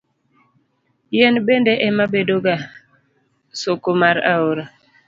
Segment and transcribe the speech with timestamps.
[1.15, 2.55] Yien bende ema bedoga
[3.61, 4.63] soko mar aore.